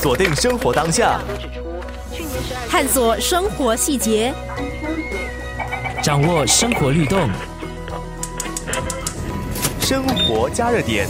[0.00, 1.20] 锁定生活当下，
[2.70, 4.32] 探索生活细节，
[6.00, 7.28] 掌握生活律动，
[9.80, 11.04] 生活加热点。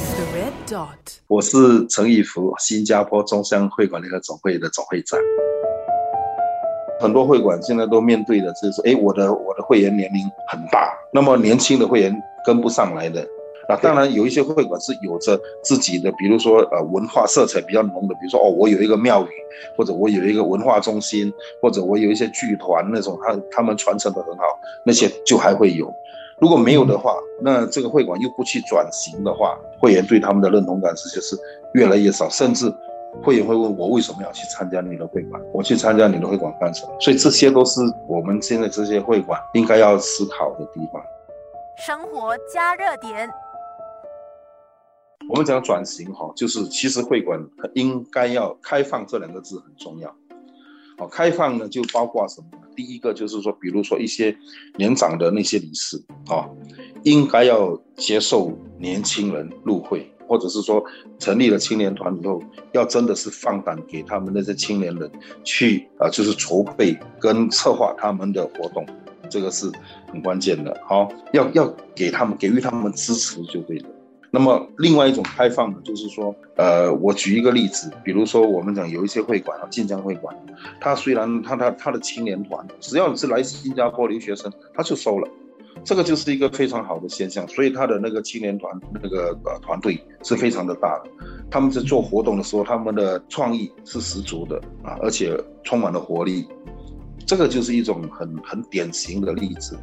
[1.27, 5.21] 我是陈义福，新加坡中山会馆联合总会的总会长。
[6.99, 13.23] 很多会馆现在都面对的就是哎，我的我的会员年龄很大，那么年轻的会员跟不上来的。
[13.69, 19.29] 那当然有一些会馆是有着自己的，比如说呃文化色彩比较浓的，比如说哦我有一个庙宇，
[19.77, 24.45] 或者我有一个文化中心，或者我有一些剧团那种，他他们传承的很好，
[24.87, 25.93] 那些就还会有。
[26.41, 31.37] 如果没有的话，那这个会馆又不去转型的话，会员对他们的认同感是就是
[31.75, 32.73] 越来越少，甚至
[33.23, 35.43] 会员会问我为什么要去参加你的会馆？
[35.53, 36.93] 我去参加你的会馆干什么？
[37.01, 41.03] 所以这些都是我们现在这些会馆应该要思考的地方。
[41.77, 43.29] 生活加热点。
[45.29, 47.39] 我们讲转型哈，就是其实会馆
[47.75, 50.13] 应该要开放这两个字很重要。
[50.97, 52.67] 好，开放呢就包括什么呢？
[52.75, 54.35] 第一个就是说，比如说一些
[54.77, 56.49] 年长的那些理事啊，
[57.03, 60.83] 应该要接受年轻人入会，或者是说
[61.19, 65.11] 成立了青年团以后，要真的是放胆给他们那些青年人
[65.45, 68.87] 去啊，就是筹备跟策划他们的活动，
[69.29, 69.71] 这个是
[70.11, 70.75] 很关键的。
[70.89, 73.89] 好，要要给他们给予他们支持就对了。
[74.39, 80.33] 那么，另外一种开放呢，就是说，呃，我举一个例子，比如说我们讲有一些会馆啊，晋江会馆，
[80.81, 85.29] 它虽然它它它的青年团，只要是来自新加坡留学生，他就收了，
[85.83, 88.73] 这个就是一个非常好的现象，所以他的那个青年团
[89.03, 91.11] 那个呃团队是非常的大的，
[91.51, 96.47] 他们在做活动的时候，他们的创意是十足的啊，而且充满了活力，
[97.29, 99.79] 这个就是一种很很典型的例子。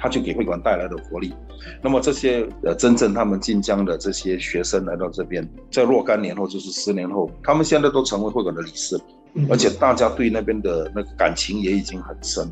[0.00, 1.32] 它就给会馆带来的活力，
[1.80, 9.00] 那么这些呃真正他们晋江的这些学生来到这边，在若干年后就是十年后，他们现在都成为会馆的理事，
[9.48, 12.44] 而且大家对那边的那个感情也已经很深，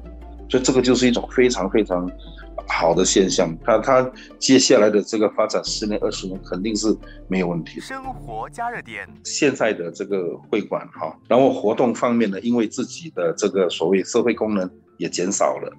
[0.49, 2.09] 所以这个就是一种非常非常
[2.69, 3.57] 好的现象。
[3.65, 6.95] 他他接下来的这个发展十年二十年肯定是
[7.29, 7.81] 没有问题。
[7.81, 15.73] 生活加热点，现在的这个会馆哈，然后活动方面呢，因为自己的这个所谓社会功能也减少了。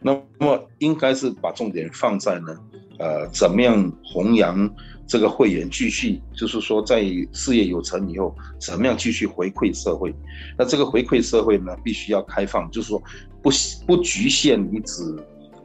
[0.00, 2.56] 那么应该是把重点放在呢，
[2.98, 4.70] 呃，怎么样弘扬
[5.06, 7.02] 这个会员继续，就是说在
[7.32, 10.14] 事业有成以后，怎么样继续回馈社会？
[10.58, 13.02] 那这个回馈社会呢，必须要开放，就是说
[13.42, 13.50] 不
[13.86, 15.02] 不局限于只。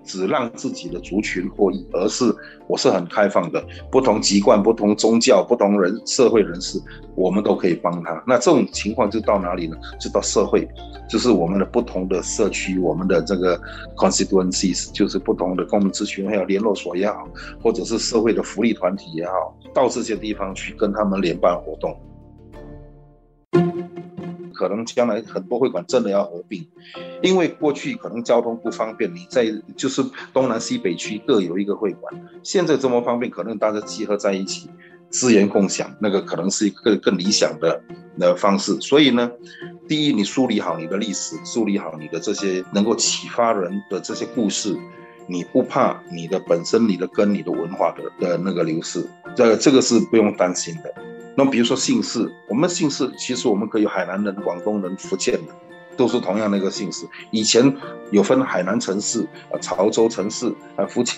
[0.04, 2.34] 只让自己的族群获益，而是
[2.68, 6.80] 我是很开放的，不同籍贯、不同宗教、不同人社会人士，
[7.16, 8.24] 我们都可以帮他。
[8.26, 9.78] 那这种情况就到哪里呢？
[10.00, 10.68] 就到社会，
[11.10, 13.60] 就是我们的不同的社区，我们的这个
[13.96, 17.28] constituencies，就是不同的公民咨询还有联络所也好，
[17.62, 21.96] 或者是社会的福利团体也好，到这些地方去跟他们联办活动。
[24.62, 26.68] 可能将来很多会馆真的要合并，
[27.24, 32.14] 因为过去可能交通不方便，你在就是东南西北区各有一个会馆，
[32.44, 34.70] 现在这么方便，可能大家集合在一起，
[35.10, 37.82] 资源共享，那个可能是一个更理想的
[38.20, 38.80] 的方式。
[38.82, 39.32] 所以呢，
[39.88, 44.78] 第一，你梳理好你的历史，梳理好你的这些能够启发人的这些故事，
[45.28, 49.04] 你不怕你的本身、你的根、你的文化的的那个流失，
[49.36, 50.94] 这这个是不用担心的。
[51.36, 55.46] 那比如说姓氏，我们姓氏其实我们可以有海南人、广东人、福建人，
[55.96, 57.06] 都是同样的一个姓氏。
[57.32, 57.74] 以前
[58.12, 59.22] 有分海南城市、
[59.52, 61.18] 啊潮州城市、啊福建，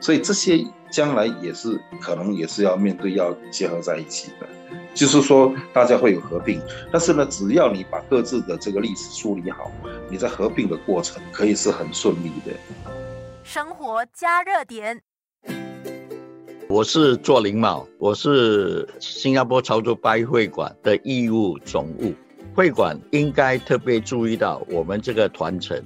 [0.00, 4.48] 所以这些将来也是可能也是要面对要结合在一起的，
[4.94, 9.70] 就是说大家会有合并，但是呢，只要你把各自的这个历史梳理好，
[10.10, 12.52] 你在合并的过程可以是很顺利的。
[13.44, 15.02] 生活加热点。
[16.68, 22.12] 我是做林茂，我是新加坡潮州拜会馆的义务总务。
[22.54, 25.80] 会馆应该特别注意到我们这个传承。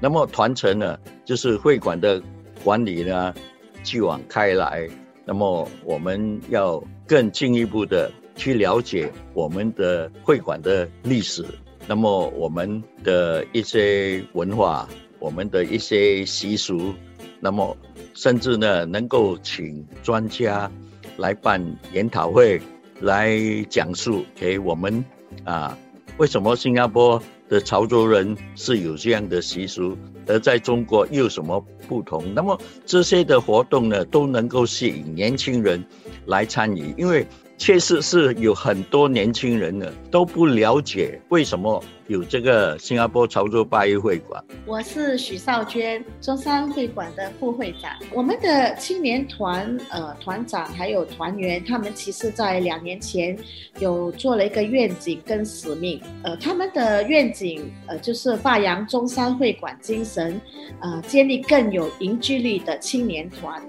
[0.00, 2.22] 那么传承呢，就是会馆的
[2.62, 3.34] 管理呢，
[3.82, 4.88] 继往开来。
[5.24, 11.44] 那么我们要更进一步的去了解我们的会馆的历史，
[11.86, 14.88] 那么我们的一些文化，
[15.18, 16.94] 我们的一些习俗，
[17.40, 17.76] 那么。
[18.14, 20.70] 甚至呢，能够请专家
[21.18, 21.62] 来办
[21.92, 22.58] 研讨会，
[23.00, 23.38] 来
[23.68, 25.04] 讲述给我们
[25.44, 25.76] 啊，
[26.16, 32.24] 为什么新加坡的潮州人是有这样的习俗，而在中国又有什么不同？
[32.34, 35.84] 那么这些的活动呢，都能够吸引年轻人
[36.24, 37.26] 来参与，因为
[37.58, 44.42] 确实是有很多年轻人呢都不了解为什么有这个新加坡潮州八一会馆。
[44.64, 47.90] 我是许少娟，中山会馆的副会长。
[48.12, 53.36] 我们的青年团呃团长还有团员，他们其实在两年前
[53.80, 56.00] 有做了一个愿景跟使命。
[56.22, 60.40] 呃，他们的愿景呃就是发扬中山会馆精神，
[60.80, 63.60] 呃，建立更有凝聚力的青年团。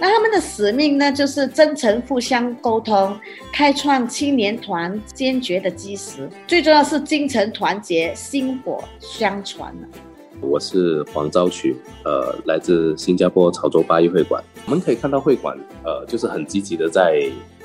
[0.00, 3.16] 那他们的使命呢，就是真诚互相沟通，
[3.52, 6.28] 开创青年团坚决的基石。
[6.48, 9.74] 最重要是精诚团结，薪火相传
[10.40, 14.42] 我是黄昭渠，呃，来自新加坡潮州八一会馆。
[14.66, 17.22] 我们可以看到会馆，呃，就是很积极的在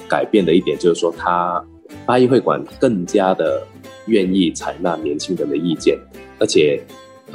[0.07, 1.63] 改变的一点，就是说，它
[2.05, 3.61] 八一会馆更加的
[4.05, 5.97] 愿意采纳年轻人的意见，
[6.39, 6.81] 而且。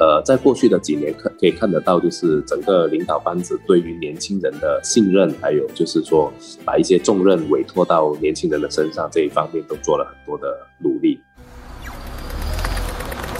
[0.01, 6.31] 呃，在过去的几年可可以看得到，就是整个领导班子对于年轻人的信任，还有就是说
[6.63, 11.19] 把一些重任委托到年轻人的身上这一方面，都做了很多的努力。